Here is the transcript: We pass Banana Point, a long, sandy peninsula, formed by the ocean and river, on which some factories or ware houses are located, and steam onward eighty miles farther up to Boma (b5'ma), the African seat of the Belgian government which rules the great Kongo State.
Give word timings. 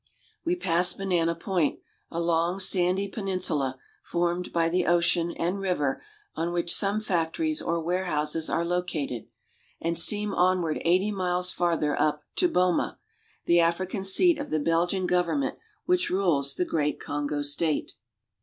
We 0.43 0.55
pass 0.55 0.93
Banana 0.93 1.35
Point, 1.35 1.77
a 2.09 2.19
long, 2.19 2.59
sandy 2.59 3.07
peninsula, 3.07 3.77
formed 4.01 4.51
by 4.51 4.67
the 4.67 4.87
ocean 4.87 5.29
and 5.33 5.59
river, 5.59 6.01
on 6.33 6.51
which 6.51 6.73
some 6.73 6.99
factories 6.99 7.61
or 7.61 7.79
ware 7.79 8.05
houses 8.05 8.49
are 8.49 8.65
located, 8.65 9.27
and 9.79 9.95
steam 9.95 10.33
onward 10.33 10.81
eighty 10.85 11.11
miles 11.11 11.51
farther 11.51 11.95
up 12.01 12.23
to 12.37 12.47
Boma 12.47 12.97
(b5'ma), 12.97 12.97
the 13.45 13.59
African 13.59 14.03
seat 14.03 14.39
of 14.39 14.49
the 14.49 14.59
Belgian 14.59 15.05
government 15.05 15.59
which 15.85 16.09
rules 16.09 16.55
the 16.55 16.65
great 16.65 16.99
Kongo 16.99 17.43
State. 17.43 17.93